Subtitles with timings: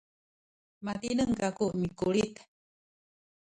[0.85, 2.33] matineng kaku mikulit